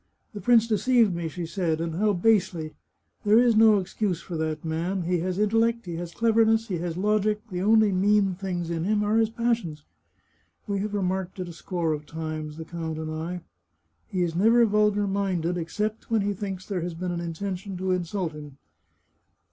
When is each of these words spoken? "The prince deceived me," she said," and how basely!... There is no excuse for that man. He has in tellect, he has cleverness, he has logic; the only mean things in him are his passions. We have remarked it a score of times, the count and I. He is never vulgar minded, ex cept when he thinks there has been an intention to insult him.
"The 0.33 0.41
prince 0.41 0.65
deceived 0.65 1.13
me," 1.13 1.27
she 1.27 1.45
said," 1.45 1.79
and 1.79 1.93
how 1.93 2.13
basely!... 2.13 2.73
There 3.23 3.37
is 3.37 3.55
no 3.55 3.77
excuse 3.77 4.19
for 4.19 4.35
that 4.35 4.65
man. 4.65 5.03
He 5.03 5.19
has 5.19 5.37
in 5.37 5.49
tellect, 5.51 5.85
he 5.85 5.97
has 5.97 6.11
cleverness, 6.11 6.69
he 6.69 6.79
has 6.79 6.97
logic; 6.97 7.39
the 7.51 7.61
only 7.61 7.91
mean 7.91 8.33
things 8.33 8.71
in 8.71 8.83
him 8.83 9.03
are 9.03 9.17
his 9.17 9.29
passions. 9.29 9.85
We 10.65 10.79
have 10.79 10.95
remarked 10.95 11.39
it 11.39 11.49
a 11.49 11.53
score 11.53 11.93
of 11.93 12.07
times, 12.07 12.57
the 12.57 12.65
count 12.65 12.97
and 12.97 13.11
I. 13.11 13.41
He 14.07 14.23
is 14.23 14.35
never 14.35 14.65
vulgar 14.65 15.05
minded, 15.05 15.55
ex 15.55 15.75
cept 15.75 16.09
when 16.09 16.21
he 16.21 16.33
thinks 16.33 16.65
there 16.65 16.81
has 16.81 16.95
been 16.95 17.11
an 17.11 17.21
intention 17.21 17.77
to 17.77 17.91
insult 17.91 18.31
him. 18.31 18.57